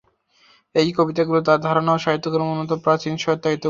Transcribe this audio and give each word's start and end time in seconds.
এই 0.75 0.89
কবিতাগুলি 0.97 1.41
তাঁর 1.43 1.59
ধারণা 1.61 1.91
এবং 1.91 2.03
সাহিত্যকর্মের 2.03 2.51
অন্যতম 2.53 2.79
প্রাচীন 2.85 3.13
সত্যায়িত 3.17 3.49
উৎস। 3.49 3.59